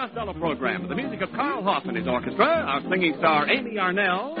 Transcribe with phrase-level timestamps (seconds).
[0.00, 3.72] Costello program, with the music of Carl Hoff and his orchestra, our singing star Amy
[3.74, 4.34] Arnell,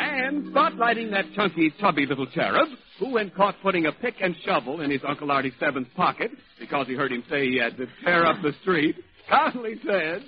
[0.00, 2.66] and spotlighting that chunky, chubby little cherub
[2.98, 6.88] who, when caught putting a pick and shovel in his Uncle Artie Seven's pocket because
[6.88, 8.96] he heard him say he had to tear up the street,
[9.28, 10.24] calmly said,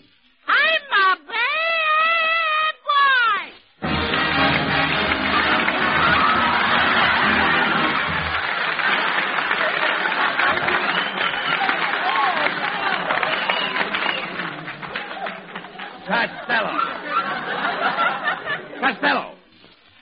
[0.46, 1.53] I'm a bad
[16.06, 16.72] Costello.
[18.80, 19.30] Costello.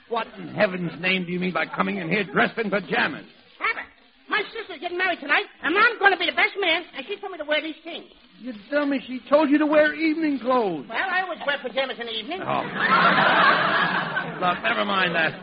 [0.09, 3.25] What in heaven's name do you mean by coming in here dressed in pajamas?
[3.57, 3.89] Abbott,
[4.29, 7.17] my sister's getting married tonight, and I'm going to be the best man, and she
[7.17, 8.05] told me to wear these things.
[8.37, 10.85] You dummy, she told you to wear evening clothes.
[10.87, 12.41] Well, I always wear pajamas in the evening.
[12.45, 12.61] Oh.
[14.43, 15.33] Look, never mind that.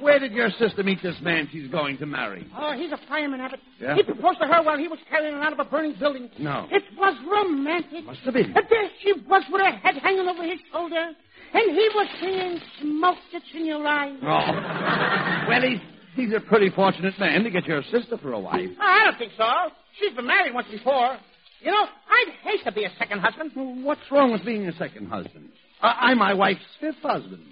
[0.00, 2.46] Where did your sister meet this man she's going to marry?
[2.56, 3.60] Oh, he's a fireman, Abbott.
[3.80, 3.94] Yeah?
[3.94, 6.30] He proposed to her while he was carrying her out of a burning building.
[6.38, 6.66] No.
[6.70, 8.04] It was romantic.
[8.04, 8.46] Must have been.
[8.46, 11.10] And there she was with her head hanging over his shoulder,
[11.54, 14.16] and he was saying, smoke that's in your eyes.
[14.22, 15.48] Oh.
[15.48, 15.80] Well, he's,
[16.14, 18.68] he's a pretty fortunate man to get your sister for a wife.
[18.78, 19.50] Oh, I don't think so.
[19.98, 21.16] She's been married once before.
[21.60, 23.52] You know, I'd hate to be a second husband.
[23.56, 25.48] Well, what's wrong with being a second husband?
[25.82, 27.42] I, I'm my wife's fifth husband.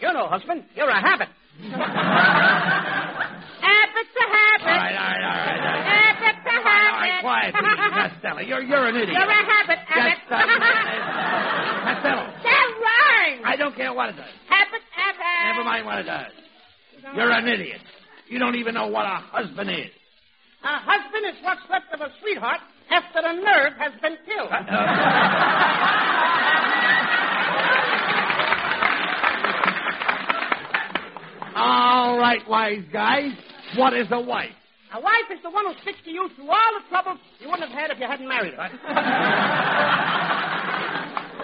[0.00, 0.64] You're no husband.
[0.76, 1.28] You're a habit.
[1.58, 1.74] Abbott's
[4.14, 4.62] a habit.
[4.62, 5.58] All right, all right, all right.
[5.58, 8.40] All right, Abbott's a all right quiet, please, Costello.
[8.46, 9.18] You're, you're an idiot.
[9.18, 10.18] You're a habit, Abbott.
[10.18, 10.36] Just, uh,
[11.84, 12.24] Costello.
[12.46, 13.42] That rhymes.
[13.44, 14.30] I don't care what it does.
[14.50, 15.46] Abbott, Abbott.
[15.50, 16.30] Never mind what it does.
[17.16, 17.80] You're an idiot.
[18.28, 19.90] You don't even know what a husband is.
[20.62, 24.50] A husband is what's left of a sweetheart after the nerve has been killed.
[31.58, 33.30] All right, wise guy.
[33.76, 34.54] What is a wife?
[34.94, 37.68] A wife is the one who sticks to you through all the trouble you wouldn't
[37.68, 40.04] have had if you hadn't married her.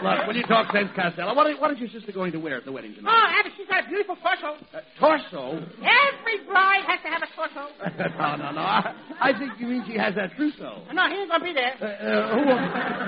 [0.04, 2.65] Look, when you talk sense, Costello, what, what is your sister going to wear at
[2.65, 3.09] the wedding tonight?
[3.16, 3.41] Oh?
[3.41, 4.60] Abbott, she's got a beautiful torso.
[4.76, 5.65] Uh, torso?
[5.81, 7.72] Every bride has to have a torso.
[8.20, 8.60] no, no, no.
[8.60, 10.84] I, I think you mean she has that trousseau.
[10.93, 11.75] No, he ain't going to be there.
[11.81, 12.64] Uh, uh, who, won't,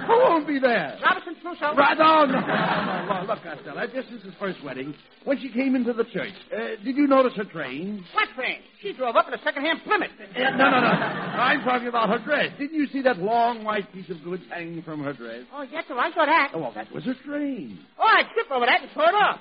[0.08, 0.98] who won't be there?
[1.04, 1.76] Robinson Crusoe.
[1.76, 3.26] Right, no, no, no, no, no.
[3.28, 4.94] Look, Costello, this is his first wedding.
[5.24, 8.04] When she came into the church, uh, did you notice her train?
[8.14, 8.58] What train?
[8.80, 10.10] She drove up in a second-hand Plymouth.
[10.20, 10.86] Uh, no, no, no.
[10.86, 12.52] I'm talking about her dress.
[12.58, 15.42] Didn't you see that long white piece of goods hanging from her dress?
[15.52, 16.52] Oh, yes, sir, I saw that.
[16.54, 17.78] Oh, well, that was a train.
[17.98, 19.41] Oh, I tripped over that and tore it off.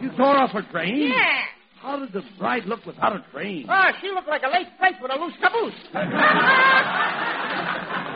[0.00, 1.12] You tore off a train?
[1.12, 1.42] Yeah.
[1.80, 3.66] How did the bride look without a train?
[3.68, 5.74] Oh, she looked like a lace plate with a loose caboose.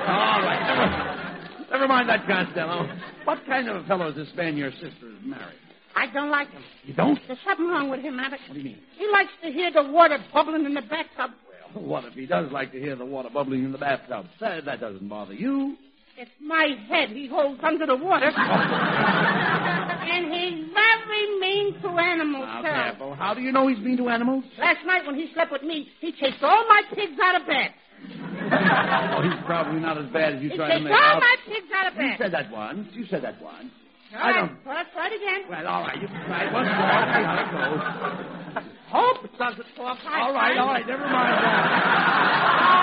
[0.08, 2.88] All right, never, never mind that, Costello.
[3.24, 5.58] What kind of a fellow is this man your sister is married?
[5.94, 6.62] I don't like him.
[6.84, 7.18] You don't?
[7.26, 8.40] There's something wrong with him, Abbott.
[8.48, 8.78] What do you mean?
[8.96, 11.32] He likes to hear the water bubbling in the bathtub.
[11.74, 14.26] Well, what if he does like to hear the water bubbling in the bathtub?
[14.40, 15.76] That, that doesn't bother you.
[16.20, 18.26] It's my head he holds under the water.
[18.34, 23.14] and he's very mean to animals, Now.
[23.16, 24.42] How do you know he's mean to animals?
[24.58, 27.70] Last night when he slept with me, he chased all my pigs out of bed.
[28.10, 31.20] oh, he's probably not as bad as you He try to chased make all out.
[31.22, 32.02] my pigs out of bed.
[32.02, 32.18] You bed.
[32.18, 32.88] said that once.
[32.94, 33.70] You said that once.
[34.14, 35.42] All I right, don't- well, let's try it again.
[35.50, 36.00] Well, all right.
[36.02, 37.04] You can try it once more.
[37.14, 38.64] See how it goes.
[38.90, 40.20] Hope it doesn't fall apart.
[40.22, 40.86] All right, all right.
[40.86, 42.78] Never mind that.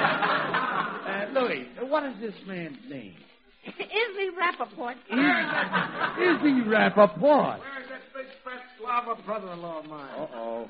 [0.00, 3.14] uh, Louis, what is this man's name?
[3.66, 4.94] Izzy Rappaport.
[5.10, 7.58] Izzy Rappaport.
[7.58, 10.08] Where's that big fat slava brother-in-law of mine?
[10.18, 10.68] Uh-oh.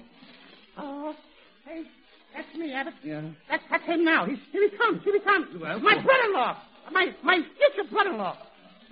[0.79, 1.15] Oh,
[1.67, 1.83] hey,
[2.35, 2.95] That's me, Abbott.
[3.05, 3.23] Yeah.
[3.49, 4.27] That's, that's him now.
[4.27, 5.03] He's, here he comes.
[5.05, 5.47] Here he comes.
[5.61, 6.05] Well, my well.
[6.05, 6.57] brother-in-law.
[6.93, 8.37] My, my future brother-in-law.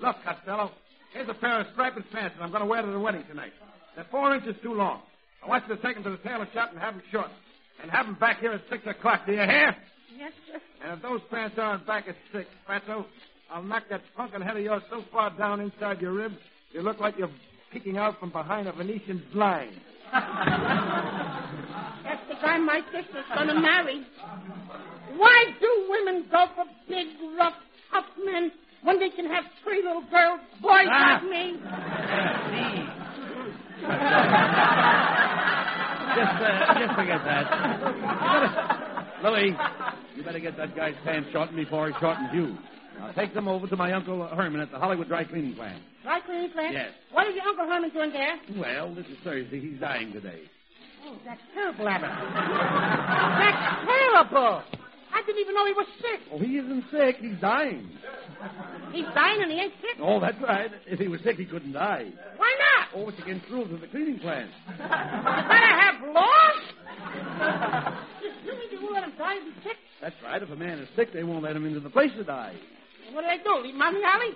[0.01, 0.71] Look, Costello,
[1.13, 3.53] here's a pair of striped pants that I'm going to wear to the wedding tonight.
[3.97, 5.01] They're four inches too long.
[5.45, 7.29] I want you to take them to the tailor shop and have them short.
[7.83, 9.27] And have them back here at six o'clock.
[9.27, 9.75] Do you hear?
[10.19, 10.61] Yes, sir.
[10.85, 13.05] And if those pants aren't back at six, Fatso,
[13.51, 16.37] I'll knock that punkin head of yours so far down inside your ribs,
[16.73, 17.31] you look like you're
[17.73, 19.73] peeking out from behind a Venetian blind.
[20.13, 20.27] That's
[22.29, 24.05] the guy my sister's to marry.
[25.17, 27.07] Why do women go for big,
[27.39, 27.55] rough,
[27.93, 28.51] tough men
[28.83, 31.21] when they can have three little girls, boys Ah.
[31.23, 31.61] like me?
[36.17, 38.85] Just, uh, just forget that.
[39.23, 39.57] Better, Louis,
[40.17, 42.57] you better get that guy's pants shortened before he shortens you.
[42.99, 45.83] Now take them over to my Uncle Herman at the Hollywood Dry Cleaning Plant.
[46.03, 46.73] Dry cleaning plant?
[46.73, 46.91] Yes.
[47.13, 48.39] What is your Uncle Herman doing there?
[48.57, 49.61] Well, this is Thursday.
[49.61, 50.43] He's dying today.
[51.05, 52.11] Oh, that's terrible, Abbott.
[52.11, 54.63] that's terrible.
[55.13, 56.21] I didn't even know he was sick.
[56.33, 57.17] Oh, he isn't sick.
[57.21, 57.91] He's dying.
[58.93, 59.97] He's dying and he ain't sick.
[60.01, 60.71] Oh, that's right.
[60.87, 62.07] If he was sick, he couldn't die.
[62.37, 62.89] Why not?
[62.95, 64.51] Oh, it's against rules of the cleaning plant.
[64.71, 66.63] You gotta have laws.
[69.09, 69.79] You mean you won't let him die if he's sick?
[70.01, 70.43] That's right.
[70.43, 72.55] If a man is sick, they won't let him into the place to die.
[73.13, 73.57] What do they do?
[73.65, 74.33] Leave him on the alley?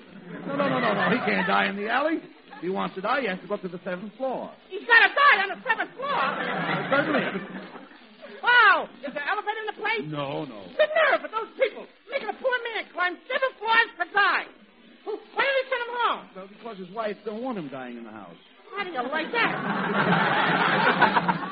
[0.48, 1.10] No, no, no, no, no.
[1.12, 2.19] He can't die in the alley.
[2.19, 4.50] If he wants to die, he has to go up to the seventh floor.
[4.70, 6.22] He's gotta die on the seventh floor.
[6.88, 7.24] Certainly.
[8.42, 8.88] Wow!
[9.06, 10.04] Is there an elevator in the place?
[10.08, 10.66] No, no.
[10.74, 14.46] The nerve of those people making a poor man climb seven floors to die.
[15.04, 16.20] Why did they send him home?
[16.34, 18.36] Well, because his wife don't want him dying in the house.
[18.76, 19.52] How do you like that?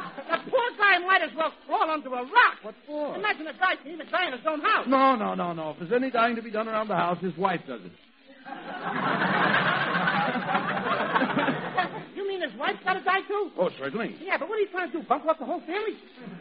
[0.30, 2.56] the poor guy might as well crawl under a rock.
[2.62, 3.16] What for?
[3.16, 4.86] Imagine a guy can even die in his own house.
[4.88, 5.70] No, no, no, no.
[5.70, 7.92] If there's any dying to be done around the house, his wife does it.
[12.16, 13.50] you mean his wife's got to die too?
[13.58, 14.16] Oh, certainly.
[14.22, 15.06] Yeah, but what are you trying to do?
[15.06, 15.94] Bunk up the whole family?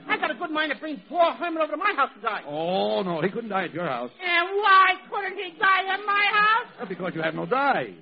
[0.08, 2.42] I got a good mind to bring poor Herman over to my house to die.
[2.48, 3.22] Oh, no.
[3.22, 4.12] He couldn't die at your house.
[4.22, 6.68] And why couldn't he die at my house?
[6.80, 7.94] Well, because you have no dye.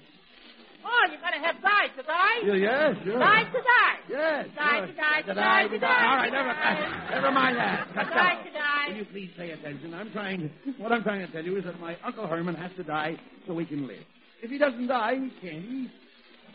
[0.88, 2.38] Oh, you gotta have die to die.
[2.48, 3.20] Yeah, yeah, sure.
[3.20, 3.96] Die to die.
[4.10, 4.48] Yes.
[4.56, 4.88] Die sure.
[4.88, 6.06] to die to To die to die.
[6.08, 7.88] All right, never, uh, never mind that.
[7.94, 8.88] Cut Die to die.
[8.90, 9.94] Will you please pay attention?
[9.94, 10.48] I'm trying.
[10.48, 13.18] To, What I'm trying to tell you is that my Uncle Herman has to die
[13.46, 14.04] so we can live.
[14.42, 15.92] If he doesn't die, he can't eat.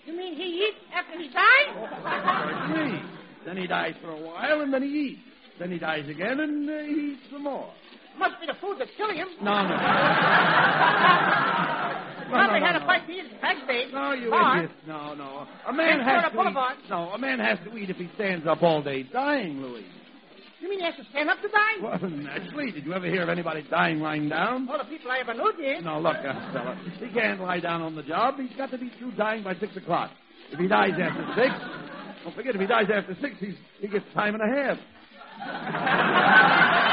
[0.07, 1.75] You mean he eats after he dies?
[2.73, 3.03] Certainly.
[3.45, 5.21] Then he dies for a while, and then he eats.
[5.59, 7.71] Then he dies again, and uh, he eats some more.
[8.19, 9.29] Must be the food that's killing him.
[9.43, 9.77] No, no.
[12.33, 12.79] Probably no, had no.
[12.79, 13.93] a to backstage.
[13.93, 14.65] No, you Hard.
[14.65, 14.79] idiot.
[14.87, 15.47] No, no.
[15.69, 16.77] A man has to Boulevard.
[16.83, 16.91] eat.
[16.91, 19.85] No, a man has to eat if he stands up all day dying, Louis.
[20.61, 21.83] You mean he has to stand up to die?
[21.83, 22.71] Well, naturally.
[22.71, 24.69] Did you ever hear of anybody dying lying down?
[24.71, 25.85] All the people I ever knew did.
[25.85, 26.79] No, look, uh, fella.
[27.01, 28.37] He can't lie down on the job.
[28.39, 30.13] He's got to be through dying by six o'clock.
[30.53, 31.55] If he dies after six,
[32.23, 34.79] don't forget, if he dies after six, he's, he gets time and a half.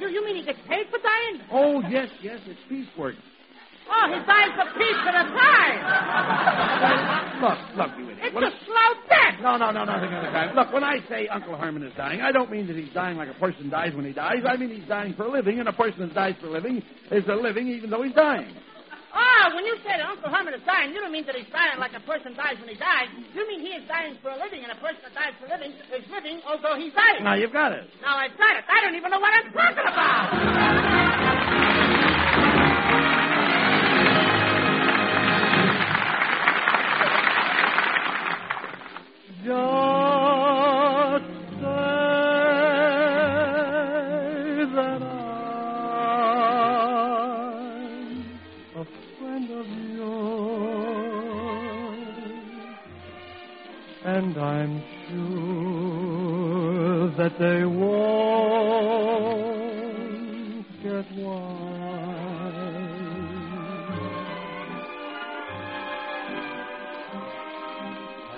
[0.00, 1.42] You, you mean he gets paid for dying?
[1.50, 3.16] Oh, yes, yes, it's piecework.
[3.90, 5.80] Oh, he dies for peace at a time.
[7.40, 8.34] Look, look, you idiot.
[8.36, 9.40] It's a slow death.
[9.40, 10.54] No, no, no, nothing of the kind.
[10.54, 13.30] Look, when I say Uncle Herman is dying, I don't mean that he's dying like
[13.30, 14.44] a person dies when he dies.
[14.46, 16.82] I mean he's dying for a living, and a person that dies for a living
[17.10, 18.54] is a living even though he's dying.
[19.14, 21.78] Oh, when you say that Uncle Herman is dying, you don't mean that he's dying
[21.80, 23.08] like a person dies when he dies.
[23.34, 25.50] You mean he is dying for a living, and a person that dies for a
[25.56, 27.24] living is living although he's dying.
[27.24, 27.88] Now you've got it.
[28.02, 28.64] Now I've got it.
[28.68, 30.28] I don't even know what I'm talking about.
[39.44, 39.87] Just
[54.48, 54.74] I'm
[55.08, 55.28] sure
[57.18, 58.68] that they won't
[60.82, 62.08] get wise.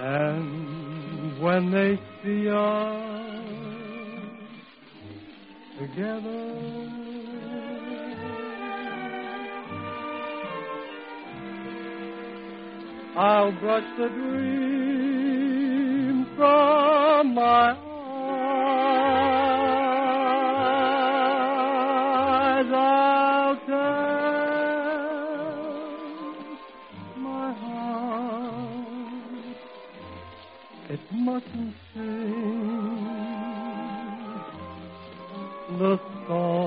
[0.00, 1.93] And when they
[2.25, 3.02] see us
[5.79, 6.43] together,
[13.17, 14.60] I'll brush the dream
[35.80, 36.60] the song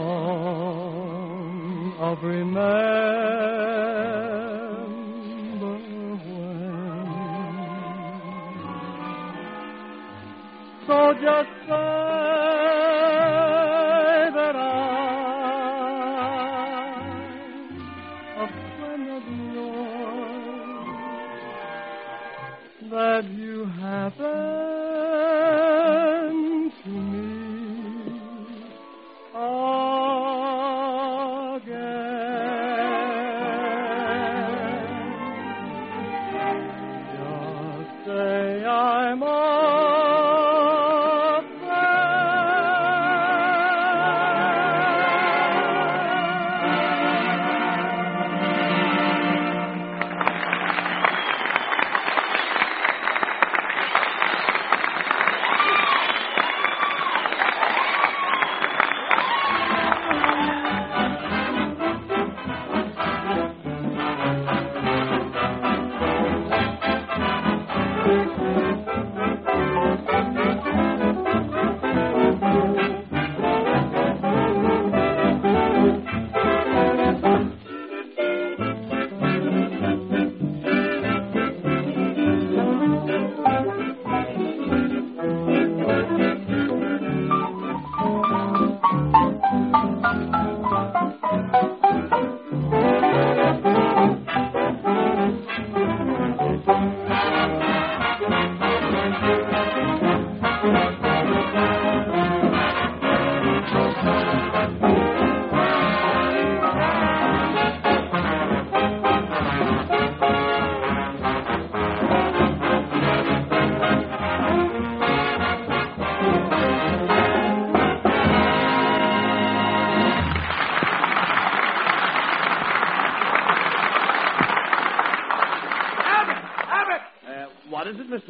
[2.00, 2.74] of remember
[6.26, 6.64] when.
[10.88, 12.03] So just say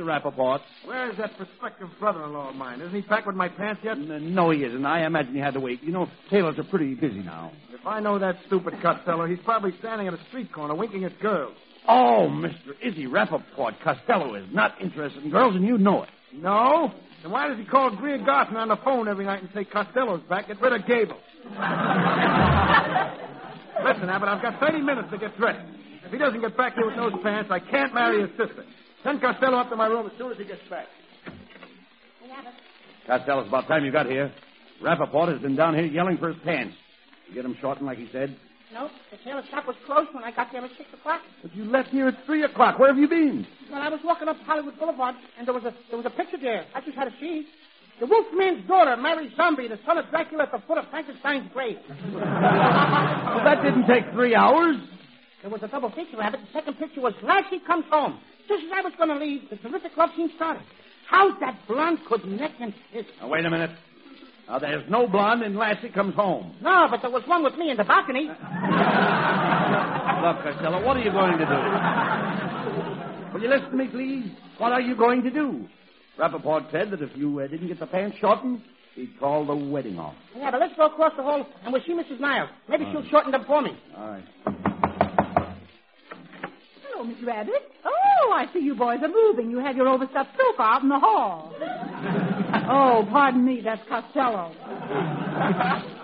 [0.03, 0.60] Rappaport?
[0.86, 2.81] Where's that prospective brother-in-law of mine?
[2.81, 3.98] Isn't he back with my pants yet?
[3.98, 4.86] N- no, he isn't.
[4.86, 5.81] I imagine he had to wait.
[5.83, 7.51] You know, tailors are pretty busy now.
[7.72, 11.19] If I know that stupid Costello, he's probably standing at a street corner winking at
[11.19, 11.55] girls.
[11.88, 12.74] Oh, Mr.
[12.81, 16.10] Izzy Rappaport, Costello is not interested in girls, and you know it.
[16.33, 16.93] No?
[17.22, 20.22] Then why does he call Greer Garson on the phone every night and say Costello's
[20.29, 20.48] back?
[20.48, 21.17] Get rid of Gable.
[23.83, 25.65] Listen, Abbott, I've got 30 minutes to get dressed.
[26.05, 28.63] If he doesn't get back here with those pants, I can't marry his sister.
[29.03, 30.88] Send Costello up to my room as soon as he gets back.
[33.05, 34.31] Costello, it's about time you got here.
[34.81, 36.75] Rappaport has been down here yelling for his pants.
[37.27, 38.36] You get him shortened like he said?
[38.74, 41.22] No, the tailor shop was closed when I got there at 6 o'clock.
[41.41, 42.79] But you left here at 3 o'clock.
[42.79, 43.45] Where have you been?
[43.72, 46.38] Well, I was walking up Hollywood Boulevard, and there was a there was a picture
[46.41, 46.65] there.
[46.74, 47.45] I just had to see.
[48.00, 51.77] The Wolfman's daughter married Zombie, the son of Dracula, at the foot of Frankenstein's grave.
[52.13, 54.75] Well, that didn't take three hours.
[55.41, 56.39] There was a double feature of it.
[56.39, 58.19] The second picture was Lassie Comes Home.
[58.47, 60.63] Just as I was going to leave, the terrific love scene started.
[61.09, 63.05] How that blonde could neck and kiss.
[63.21, 63.71] Now, wait a minute.
[64.47, 66.55] Now, there's no blonde in Lassie Comes Home.
[66.62, 68.27] No, but there was one with me in the balcony.
[68.27, 68.38] Look,
[70.43, 73.33] Costello, what are you going to do?
[73.33, 74.31] Will you listen to me, please?
[74.57, 75.65] What are you going to do?
[76.19, 78.62] Rappaport said that if you uh, didn't get the pants shortened,
[78.95, 80.15] he'd call the wedding off.
[80.38, 82.19] Yeah, but let's go across the hall and we'll see Mrs.
[82.19, 82.50] Niles.
[82.69, 83.71] Maybe she'll shorten them for me.
[83.97, 84.23] All right.
[87.03, 87.27] Oh, Hello, Mr.
[87.29, 87.72] Abbott.
[87.86, 89.51] Oh, I see you boys are moving.
[89.51, 91.53] You have your overstuffed sofa out in the hall.
[92.69, 94.51] oh, pardon me, that's Costello.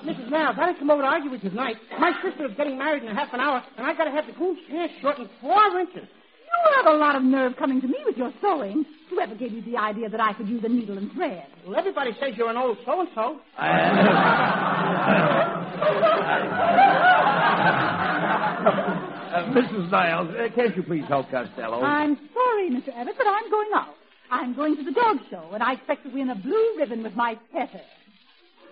[0.03, 0.29] Mrs.
[0.29, 1.77] Niles, I didn't come over to argue with you tonight.
[1.99, 4.33] My sister is getting married in half an hour, and I've got to have the
[4.33, 6.03] groom's hair shortened four inches.
[6.03, 8.83] You have a lot of nerve coming to me with your sewing.
[9.09, 11.45] Whoever gave you the idea that I could use a needle and thread?
[11.65, 13.39] Well, everybody says you're an old so-and-so.
[19.39, 19.91] Uh, Mrs.
[19.91, 21.83] Niles, uh, can't you please help Costello?
[21.83, 22.89] I'm sorry, Mr.
[22.95, 23.93] Abbott, but I'm going out.
[24.31, 27.13] I'm going to the dog show, and I expect to win a blue ribbon with
[27.15, 27.81] my setter.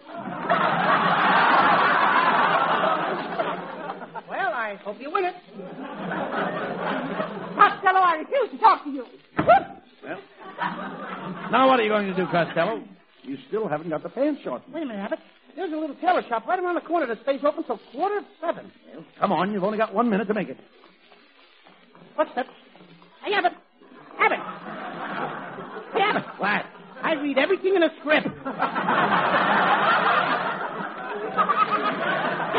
[4.30, 5.36] Well, I hope you win it.
[7.56, 9.06] Costello, I refuse to talk to you.
[9.38, 10.20] Well,
[11.52, 12.84] now what are you going to do, Costello?
[13.24, 14.74] You still haven't got the pants shortened.
[14.74, 15.20] Wait a minute, Abbott.
[15.58, 18.26] There's a little tailor shop right around the corner that stays open till quarter of
[18.40, 18.72] seven.
[18.94, 20.58] Well, come on, you've only got one minute to make it.
[22.14, 22.46] What's that?
[23.26, 23.54] Hey, Abbott.
[24.20, 24.38] Abbott.
[25.94, 26.26] Hey, Abbott.
[26.38, 26.64] What?
[27.02, 28.28] I read everything in a script.
[28.28, 28.32] hey,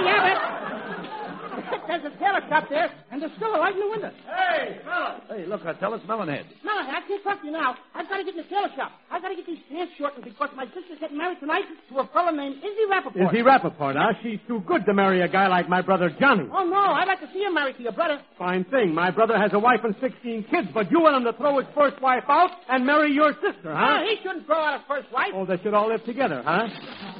[0.08, 0.57] Abbott.
[1.88, 4.10] There's a tailor shop there, and there's still a light in the window.
[4.25, 5.22] Hey, fellas!
[5.28, 6.44] Hey, look, uh, Costello, it's Melonhead.
[6.64, 7.75] No, I can't talk to you now.
[7.94, 8.92] I've got to get in the tailor shop.
[9.10, 12.30] I've gotta get these pants shortened because my sister's getting married tonight to a fellow
[12.30, 13.25] named Izzy Rappaport.
[13.25, 14.12] Is he Rappaport, huh?
[14.22, 16.44] She's too good to marry a guy like my brother Johnny.
[16.52, 18.20] Oh, no, I'd like to see her married to your brother.
[18.38, 18.94] Fine thing.
[18.94, 21.66] My brother has a wife and 16 kids, but you want him to throw his
[21.75, 23.98] first wife out and marry your sister, huh?
[24.00, 25.30] Oh, he shouldn't throw out his first wife.
[25.34, 26.68] Oh, they should all live together, huh?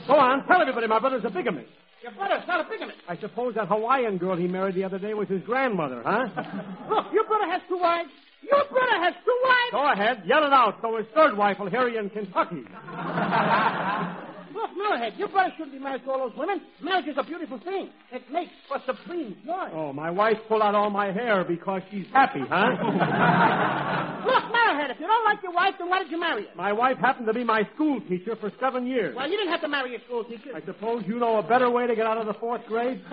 [0.07, 1.69] Go on, tell everybody my brother's a bigamist.
[2.03, 2.99] Your brother's not a bigamist.
[3.09, 6.29] I suppose that Hawaiian girl he married the other day was his grandmother, huh?
[6.91, 8.11] Look, your brother has two wives.
[8.43, 9.73] Your brother has two wives.
[9.73, 12.65] Go ahead, yell it out so his third wife will hear you in Kentucky.
[14.55, 16.61] Look, Millerhead, your brother shouldn't be married to all those women.
[16.83, 17.91] Marriage is a beautiful thing.
[18.13, 19.69] It makes for supreme joy.
[19.73, 22.71] Oh, my wife pulled out all my hair because she's happy, huh?
[24.27, 26.51] Look, Millerhead, if you don't like your wife, then why did you marry her?
[26.57, 29.15] my wife happened to be my school teacher for seven years.
[29.15, 30.51] Well, you didn't have to marry your school teacher.
[30.55, 33.01] I suppose you know a better way to get out of the fourth grade?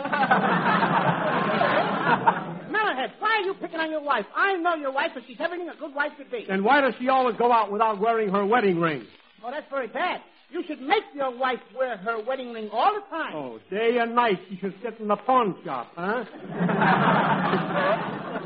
[2.72, 4.26] Millerhead, why are you picking on your wife?
[4.36, 6.46] I know your wife, and she's everything a good wife should be.
[6.48, 9.06] Then why does she always go out without wearing her wedding ring?
[9.44, 10.22] Oh, that's very bad.
[10.52, 13.34] You should make your wife wear her wedding ring all the time.
[13.36, 16.24] Oh, day and night she should sit in the pawn shop, huh?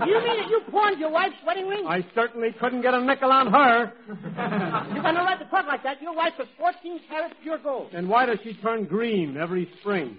[0.07, 1.85] You mean that you pawned your wife's wedding ring?
[1.85, 3.91] I certainly couldn't get a nickel on her.
[4.95, 6.01] You got no right to talk like that.
[6.01, 7.89] Your wife is 14 carats pure gold.
[7.93, 10.17] And why does she turn green every spring?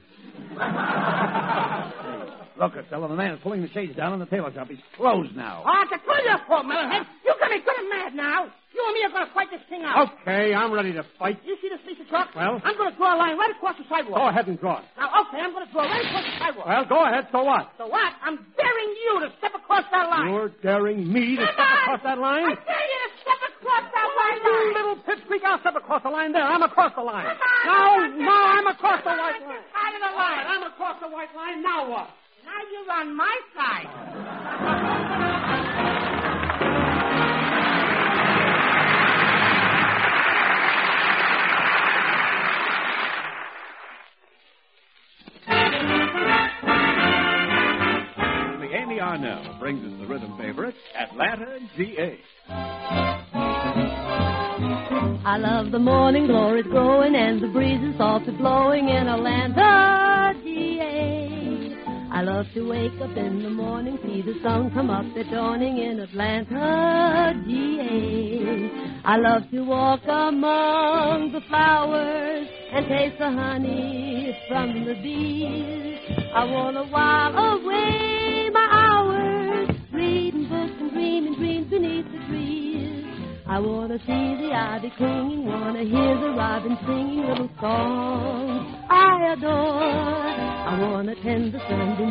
[2.58, 4.68] Look, Costello, the man is pulling the shades down in the tailor shop.
[4.68, 5.62] He's closed now.
[5.66, 7.06] Oh, it's all your fault, Millerhead.
[7.06, 7.10] Ah.
[7.24, 8.50] You got me good and mad now.
[8.70, 10.12] You and me are going to fight this thing out.
[10.22, 11.40] Okay, I'm ready to fight.
[11.44, 12.30] You see this piece of chalk?
[12.36, 12.60] Well?
[12.62, 14.18] I'm going to draw a line right across the sidewalk.
[14.20, 14.86] Go ahead and draw it.
[14.94, 16.66] Now, okay, I'm going to draw right across the sidewalk.
[16.70, 17.66] Well, go ahead, so what?
[17.78, 18.10] So what?
[18.22, 20.30] I'm daring you to step across that line.
[20.30, 21.82] You're daring me to Come step on.
[21.82, 22.46] across that line?
[22.46, 24.36] I dare you to step across that line.
[24.38, 26.46] You little pipsqueak, I'll step across the line there.
[26.46, 27.26] I'm across the line.
[27.26, 29.66] Come on, No, no, I'm across the white get line.
[29.74, 30.44] out of the line.
[30.46, 31.58] I'm across the white line.
[31.62, 32.08] Now what?
[32.60, 33.86] Now you're on my side.
[48.60, 52.18] The Amy Arnell brings us the rhythm favorite, Atlanta, GA.
[55.24, 60.29] I love the morning glories growing and the breezes softly blowing in Atlanta, GA.
[62.20, 65.78] I love to wake up in the morning, see the sun come up at dawning
[65.78, 69.00] in Atlanta, GA.
[69.06, 75.96] I love to walk among the flowers and taste the honey from the bees.
[76.34, 82.70] I want to while away my hours, reading books and dreaming dreams beneath the trees.
[83.46, 90.20] I wanna see the ivy clinging, wanna hear the robin singing little songs I adore.
[90.70, 92.09] I wanna tend the Sunday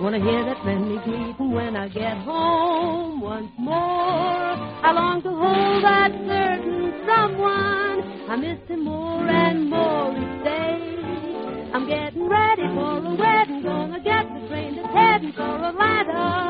[0.00, 3.74] wanna hear that friendly greeting when I get home once more.
[3.74, 8.30] I long to hold that certain someone.
[8.30, 11.70] I miss him more and more each day.
[11.74, 16.45] I'm getting ready for a wedding, gonna get the train that's heading for Atlanta.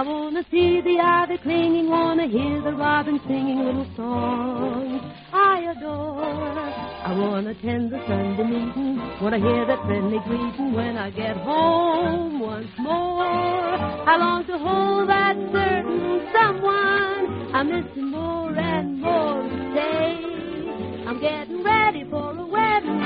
[0.00, 6.24] I wanna see the ivy clinging, wanna hear the robin singing little songs I adore.
[6.24, 12.40] I wanna attend the Sunday meeting, wanna hear that friendly greeting when I get home
[12.40, 13.26] once more.
[13.26, 17.54] I long to hold that certain someone.
[17.54, 21.04] I miss him more and more each day.
[21.08, 23.00] I'm getting ready for a wedding.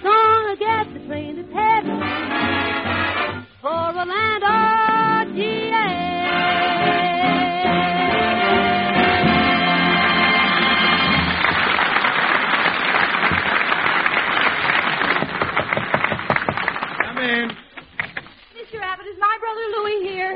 [0.00, 1.98] Gonna get the train that's heading
[3.60, 4.89] for Orlando,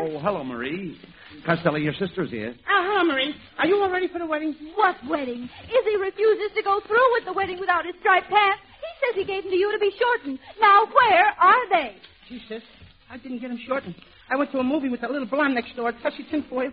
[0.01, 0.99] Oh, hello, Marie.
[1.45, 2.55] Costello, your sister's here.
[2.71, 3.35] Oh, hello, Marie.
[3.59, 4.57] Are you all ready for the wedding?
[4.75, 5.51] What wedding?
[5.65, 8.63] Izzy refuses to go through with the wedding without his striped pants.
[8.81, 10.39] He says he gave them to you to be shortened.
[10.61, 11.97] Now, where are they?
[12.29, 12.63] She says,
[13.11, 13.97] I didn't get him shortened.
[14.31, 16.71] I went to a movie with that little blonde next door, Tessie Tinfoil.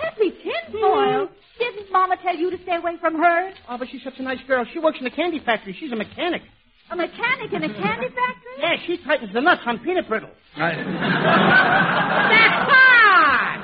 [0.00, 1.26] Tessie Tinfoil?
[1.26, 1.34] Mm-hmm.
[1.58, 3.52] Didn't Mama tell you to stay away from her?
[3.68, 4.64] Oh, but she's such a nice girl.
[4.72, 5.76] She works in the candy factory.
[5.78, 6.42] She's a mechanic.
[6.90, 8.56] A mechanic in a candy factory?
[8.58, 10.30] Yeah, she tightens the nuts on peanut brittle.
[10.56, 10.74] I...
[12.32, 13.60] That's hot!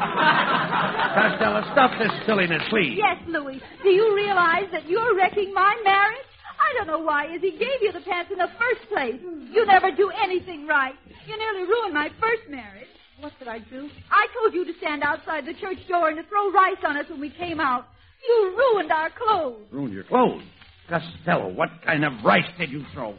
[1.17, 2.99] Costello, stop this silliness, please.
[2.99, 3.61] Yes, Louis.
[3.83, 6.27] Do you realize that you're wrecking my marriage?
[6.61, 9.21] I don't know why Izzy gave you the pants in the first place.
[9.51, 10.95] You never do anything right.
[11.27, 12.89] You nearly ruined my first marriage.
[13.21, 13.89] What did I do?
[14.11, 17.07] I told you to stand outside the church door and to throw rice on us
[17.09, 17.87] when we came out.
[18.27, 19.63] You ruined our clothes.
[19.71, 20.43] Ruined your clothes?
[20.89, 23.15] Costello, what kind of rice did you throw?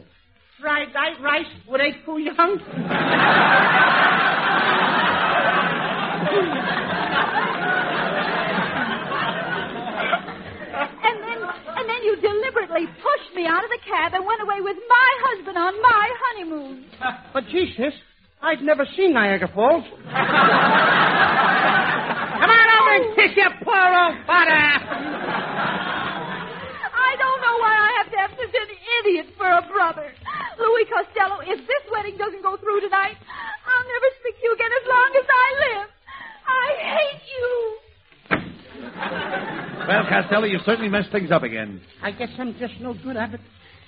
[0.60, 2.58] Fried white rice with a cool young.
[11.02, 11.38] and then,
[11.76, 15.10] and then you deliberately pushed me out of the cab and went away with my
[15.26, 16.84] husband on my honeymoon.
[17.32, 17.94] But, Jesus,
[18.40, 19.84] I'd never seen Niagara Falls.
[19.84, 20.14] Come
[22.54, 24.62] on over and kiss your poor old father.
[26.94, 28.68] I don't know why I have to have such an
[29.02, 30.12] idiot for a brother.
[30.58, 34.70] Louis Costello, if this wedding doesn't go through tonight, I'll never speak to you again
[34.70, 35.88] as long as I live.
[36.46, 37.78] I hate you.
[39.88, 41.80] Well, Costello, you certainly messed things up again.
[42.02, 43.40] I guess I'm just no good at it.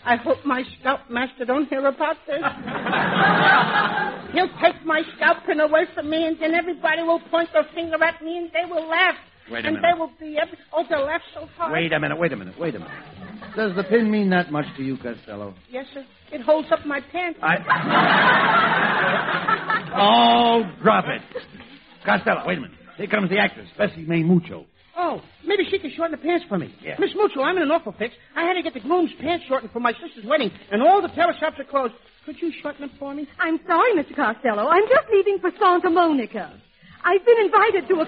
[0.05, 2.41] I hope my scoutmaster don't hear about this.
[4.33, 8.03] He'll take my scout pin away from me, and then everybody will point their finger
[8.03, 9.17] at me, and they will laugh.
[9.51, 9.89] Wait a and minute.
[9.93, 10.57] they will be every...
[10.73, 11.73] Oh, they'll laugh so hard.
[11.73, 12.95] Wait a minute, wait a minute, wait a minute.
[13.57, 15.55] Does the pin mean that much to you, Costello?
[15.71, 16.07] Yes, sir.
[16.33, 17.39] It holds up my pants.
[17.43, 17.57] I.
[19.97, 21.21] oh, drop it.
[22.07, 22.77] Costello, wait a minute.
[22.97, 24.67] Here comes the actress, Bessie May Mucho.
[25.03, 26.75] Oh, maybe she can shorten the pants for me.
[26.85, 26.97] Yeah.
[26.99, 28.13] Miss Mucho, I'm in an awful fix.
[28.37, 31.09] I had to get the groom's pants shortened for my sister's wedding, and all the
[31.09, 31.95] tailor shops are closed.
[32.27, 33.27] Could you shorten them for me?
[33.41, 34.15] I'm sorry, Mr.
[34.15, 34.69] Costello.
[34.69, 36.53] I'm just leaving for Santa Monica.
[37.03, 38.07] I've been invited to a.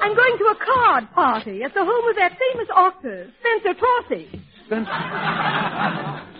[0.00, 4.28] I'm going to a card party at the home of that famous author, Spencer Traucy.
[4.66, 4.94] Spencer.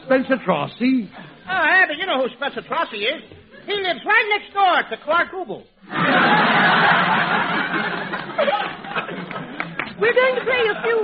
[0.06, 1.10] Spencer Traucy?
[1.10, 3.20] Oh, Abby, you know who Spencer Traucy is.
[3.66, 5.64] He lives right next door to Clark Gable.
[10.04, 11.00] We're going to play a few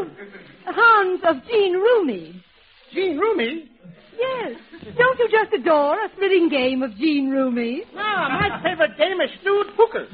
[0.76, 2.44] hands of Jean Rumi.
[2.92, 3.70] Jean Rumi?
[4.18, 4.60] Yes.
[4.98, 7.84] Don't you just adore a thrilling game of Jean Rumi?
[7.94, 10.06] No, my favorite game is stewed hooker.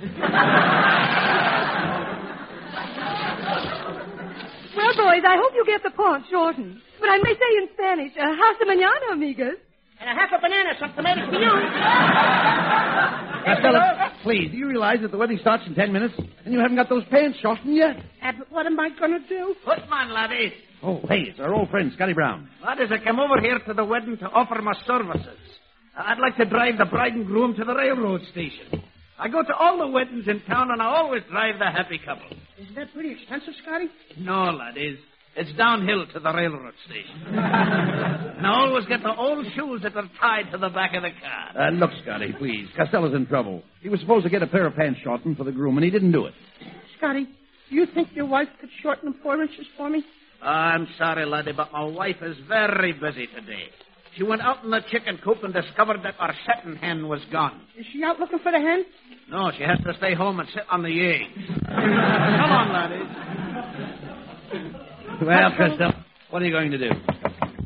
[4.77, 6.79] Well, boys, I hope you get the point shortened.
[7.01, 9.57] But I may say in Spanish, uh, hasta mañana, amigas.
[10.01, 11.51] And a half a banana, some tomatoes for you.
[13.47, 16.77] Costello, please, do you realize that the wedding starts in ten minutes and you haven't
[16.77, 17.97] got those pants shortened yet?
[18.23, 19.55] Abbott, what am I going to do?
[19.65, 20.53] Footman, laddie.
[20.83, 22.49] Oh, hey, it's our old friend, Scotty Brown.
[22.65, 25.39] Laddies, I come over here to the wedding to offer my services.
[25.97, 28.83] I'd like to drive the bride and groom to the railroad station.
[29.19, 32.27] I go to all the weddings in town, and I always drive the happy couple.
[32.61, 33.87] Isn't that pretty expensive, Scotty?
[34.19, 34.99] No, laddies.
[35.38, 37.20] It's downhill to the railroad station.
[37.27, 41.11] and I always get the old shoes that are tied to the back of the
[41.11, 41.68] car.
[41.68, 42.68] Uh, look, Scotty, please.
[42.75, 43.62] Costello's in trouble.
[43.83, 45.90] He was supposed to get a pair of pants shortened for the groom, and he
[45.90, 46.33] didn't do it.
[46.96, 47.27] Scotty,
[47.68, 50.03] do you think your wife could shorten them four inches for me?
[50.40, 53.68] I'm sorry, laddie, but my wife is very busy today.
[54.16, 57.61] She went out in the chicken coop and discovered that our setting hen was gone.
[57.79, 58.87] Is she out looking for the hen?
[59.31, 61.46] No, she has to stay home and sit on the eggs.
[61.66, 63.26] Come on, laddies.
[65.23, 65.95] Well, Costello,
[66.31, 66.91] what are you going to do?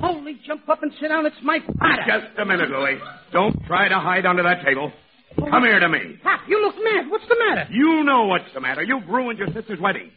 [0.01, 1.27] Holy, jump up and sit down.
[1.27, 2.03] It's my father.
[2.07, 2.99] Just a minute, Louie.
[3.33, 4.93] Don't try to hide under that table.
[5.39, 5.51] Oh.
[5.51, 6.17] Come here to me.
[6.23, 7.11] Pop, you look mad.
[7.11, 7.71] What's the matter?
[7.71, 8.83] You know what's the matter.
[8.83, 10.11] You've ruined your sister's wedding.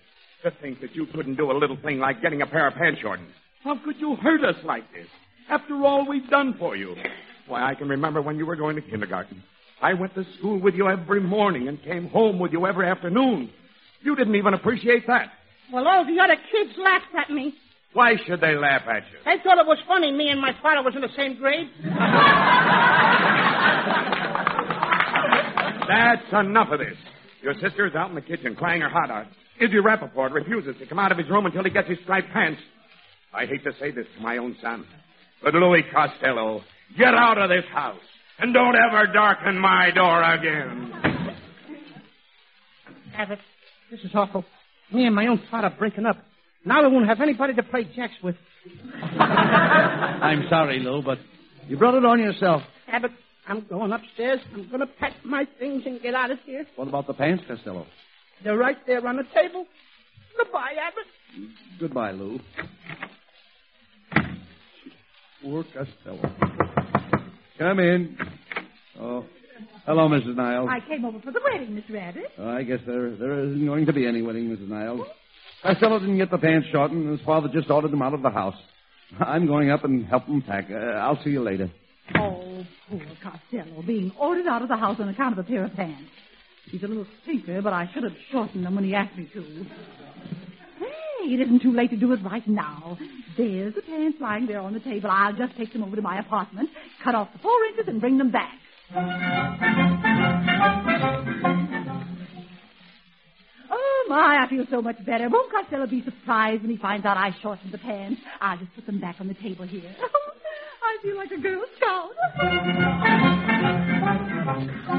[0.44, 3.00] To think that you couldn't do a little thing like getting a pair of pants
[3.02, 3.30] shortened.
[3.64, 5.08] How could you hurt us like this?
[5.50, 6.96] After all we've done for you.
[7.48, 9.44] Why, I can remember when you were going to kindergarten.
[9.82, 13.52] I went to school with you every morning and came home with you every afternoon.
[14.02, 15.32] You didn't even appreciate that.
[15.74, 17.56] Well, all the other kids laughed at me.
[17.94, 19.18] Why should they laugh at you?
[19.26, 21.68] They thought it was funny me and my father was in the same grade.
[25.90, 26.96] That's enough of this.
[27.42, 29.26] Your sister is out in the kitchen crying her heart out.
[29.60, 32.62] Izzy Rappaport refuses to come out of his room until he gets his striped pants.
[33.34, 34.86] I hate to say this to my own son,
[35.42, 36.62] but Louis Costello,
[36.98, 37.98] get out of this house
[38.38, 40.94] and don't ever darken my door again.
[43.16, 43.40] Abbott,
[43.90, 44.46] this is awful.
[44.94, 46.18] Me and my own father breaking up.
[46.66, 48.36] Now I won't have anybody to play jacks with.
[49.20, 51.18] I'm sorry, Lou, but
[51.68, 52.62] you brought it on yourself.
[52.88, 53.12] Abbott,
[53.48, 54.40] I'm going upstairs.
[54.54, 56.66] I'm going to pack my things and get out of here.
[56.76, 57.86] What about the pants, Costello?
[58.44, 59.66] They're right there on the table.
[60.38, 61.50] Goodbye, Abbott.
[61.80, 62.40] Goodbye, Lou.
[65.42, 66.22] Poor Costello.
[67.58, 68.18] Come in.
[69.00, 69.26] Oh,
[69.86, 70.36] hello, Mrs.
[70.36, 70.70] Niles.
[70.72, 72.24] I came over for the wedding, Miss Rabbit.
[72.38, 74.68] Oh, I guess there there isn't going to be any wedding, Mrs.
[74.68, 75.08] Niles.
[75.62, 78.30] Costello didn't get the pants shortened, and his father just ordered them out of the
[78.30, 78.56] house.
[79.20, 80.66] I'm going up and help him pack.
[80.70, 81.72] Uh, I'll see you later.
[82.16, 85.74] Oh, poor Costello, being ordered out of the house on account of a pair of
[85.74, 86.10] pants.
[86.66, 89.42] He's a little stinker, but I should have shortened them when he asked me to.
[90.80, 92.98] Hey, it isn't too late to do it right now.
[93.38, 95.10] There's the pants lying there on the table.
[95.10, 96.70] I'll just take them over to my apartment,
[97.04, 98.54] cut off the four inches, and bring them back.
[103.72, 105.30] Oh, my, I feel so much better.
[105.30, 108.22] Won't Costello be surprised when he finds out I shortened the pants?
[108.40, 109.96] I'll just put them back on the table here.
[110.84, 112.12] I feel like a Girl Scout.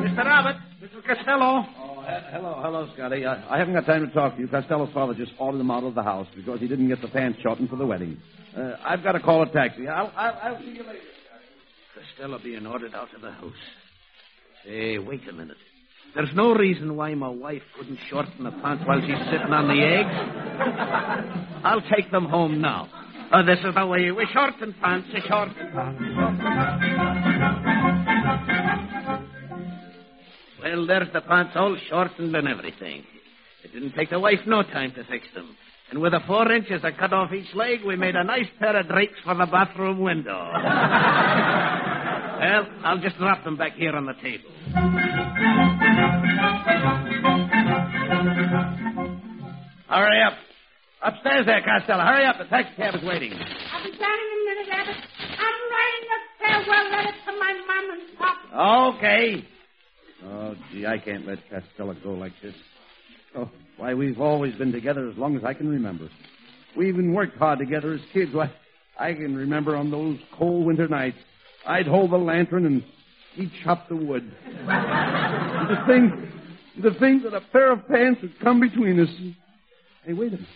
[0.02, 0.26] Mr.
[0.26, 1.04] Abbott, Mr.
[1.06, 1.64] Costello.
[1.78, 3.24] Oh, Hello, hello, Scotty.
[3.24, 4.48] I, I haven't got time to talk to you.
[4.48, 7.38] Costello's father just ordered him out of the house because he didn't get the pants
[7.42, 8.18] shortened for the wedding.
[8.56, 9.86] Uh, I've got to call a taxi.
[9.88, 10.98] I'll, I'll, I'll see you later.
[11.94, 13.52] Costello being ordered out of the house.
[14.64, 15.58] Hey, wait a minute.
[16.14, 19.82] There's no reason why my wife couldn't shorten the pants while she's sitting on the
[19.84, 20.14] eggs.
[21.64, 22.88] I'll take them home now.
[23.32, 26.00] Oh, this is the way we shorten pants, we shorten pants.
[30.62, 33.04] Well, there's the pants all shortened and everything.
[33.64, 35.54] It didn't take the wife no time to fix them.
[35.90, 38.78] And with the four inches I cut off each leg, we made a nice pair
[38.80, 40.50] of drapes for the bathroom window.
[42.44, 44.50] well, I'll just drop them back here on the table.
[49.88, 50.34] Hurry up.
[51.02, 52.04] Upstairs there, Costello.
[52.04, 52.36] Hurry up.
[52.38, 53.32] The taxi cab is waiting.
[53.32, 54.96] I'll be down in a minute, Abbott.
[55.20, 58.36] I'm writing a farewell letter to my mom and pop.
[58.96, 59.48] Okay.
[60.24, 62.54] Oh, gee, I can't let Costello go like this.
[63.36, 66.08] Oh, why, we've always been together as long as I can remember.
[66.76, 68.32] We even worked hard together as kids.
[68.34, 68.50] Why,
[68.98, 71.18] I can remember on those cold winter nights,
[71.66, 72.84] I'd hold the lantern and
[73.34, 74.30] he'd chop the wood.
[74.66, 76.12] to think,
[76.82, 79.08] to think that a pair of pants had come between us.
[80.04, 80.48] Hey, wait a minute.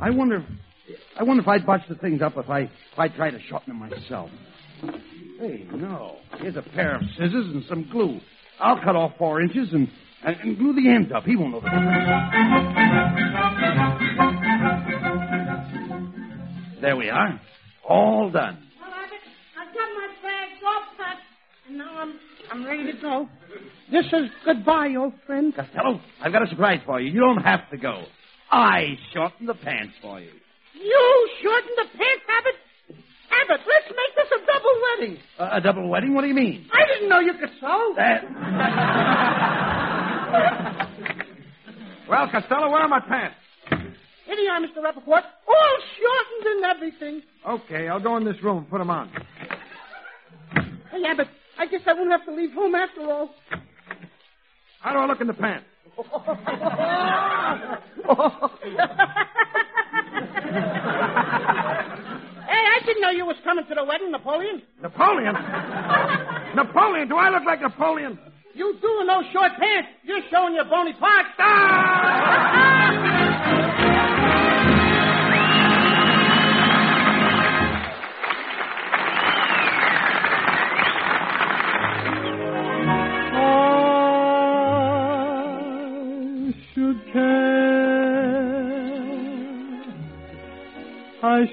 [0.00, 0.44] I wonder, if,
[1.18, 3.78] I wonder if I'd botch the things up if I, if I tried to shorten
[3.78, 4.30] them myself.
[5.38, 6.16] Hey, no.
[6.38, 8.20] Here's a pair of scissors and some glue.
[8.58, 9.88] I'll cut off four inches and,
[10.24, 11.24] and, and glue the ends up.
[11.24, 13.20] He won't know the difference.
[16.80, 17.40] There we are.
[17.86, 18.58] All done.
[18.80, 19.20] Well, Abbott,
[19.58, 21.20] I've got my bags all packed,
[21.68, 22.14] and now I'm
[22.50, 23.28] I'm ready to go.
[23.92, 25.54] This is goodbye, old friend.
[25.54, 27.12] Costello, I've got a surprise for you.
[27.12, 28.04] You don't have to go.
[28.50, 30.30] I shortened the pants for you.
[30.74, 32.54] You shortened the pants, Abbott?
[33.30, 35.18] Abbott, let's make this a double wedding.
[35.38, 36.14] Uh, a double wedding?
[36.14, 36.66] What do you mean?
[36.72, 37.94] I didn't know you could sew.
[37.96, 38.24] That.
[42.08, 43.36] Well, Costello, where are my pants?
[43.68, 44.78] Here they are, Mr.
[44.82, 45.22] Rappaport.
[45.48, 47.22] All shortened and everything.
[47.46, 49.10] Okay, I'll go in this room and put them on.
[50.90, 51.28] Hey, Abbott,
[51.60, 53.28] I guess I won't have to leave home after all.
[54.80, 55.66] How do I look in the pants?
[62.50, 64.62] Hey, I didn't know you was coming to the wedding, Napoleon.
[64.82, 65.34] Napoleon?
[66.54, 67.08] Napoleon?
[67.08, 68.18] Do I look like Napoleon?
[68.54, 69.88] You do in those short pants.
[70.02, 71.28] You're showing your bony parts.
[71.38, 73.29] I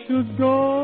[0.05, 0.76] should go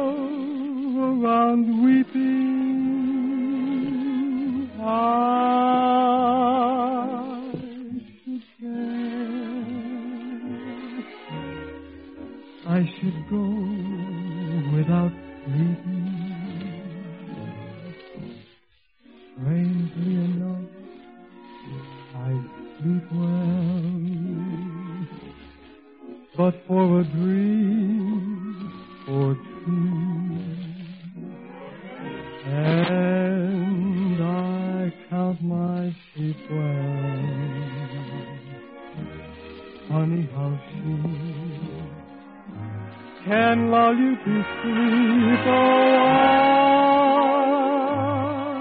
[43.25, 45.39] can lull you to sleep.
[45.47, 45.51] Oh,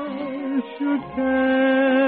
[0.08, 2.01] I should care.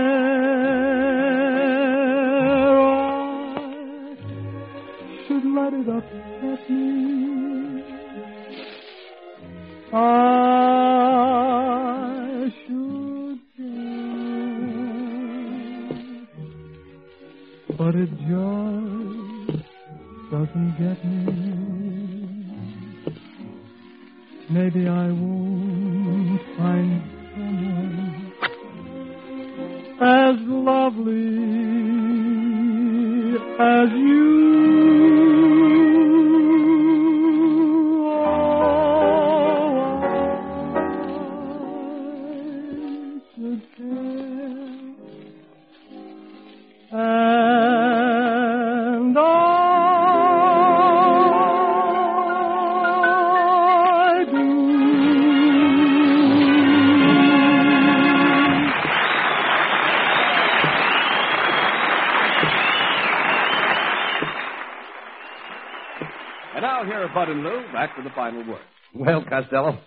[67.27, 68.61] Now here are Bud and Lou back with the final word.
[68.95, 69.79] Well, Costello,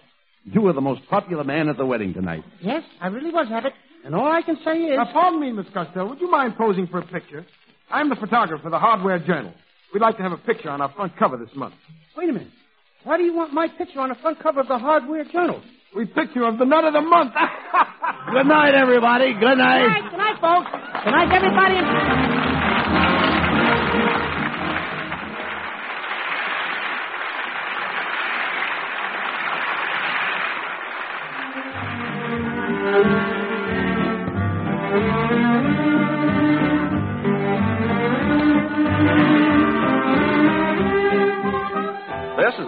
[0.44, 2.44] you were the most popular man at the wedding tonight.
[2.62, 3.74] Yes, I really was, Abbott.
[4.06, 4.98] And all I can say is.
[4.98, 6.10] Now, pardon me, Miss Costello.
[6.10, 7.46] Would you mind posing for a picture?
[7.90, 9.54] I'm the photographer for the Hardware Journal.
[9.94, 11.74] We'd like to have a picture on our front cover this month.
[12.18, 12.50] Wait a minute.
[13.04, 15.62] Why do you want my picture on the front cover of the Hardware Journal?
[15.96, 17.34] We picked you of the nut of the month.
[18.32, 19.34] Good night, everybody.
[19.34, 19.88] Good Good night.
[19.88, 20.70] night, good night, folks.
[21.06, 22.47] Good night, everybody.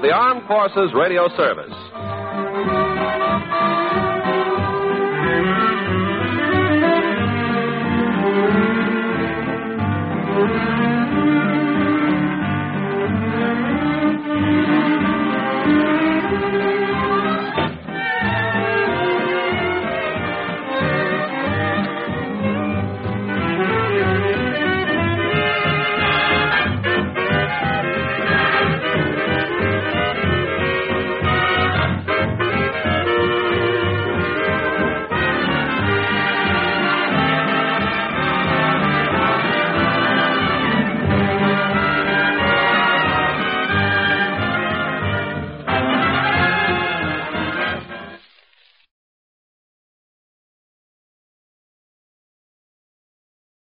[0.02, 1.76] The Armed Forces Radio Service.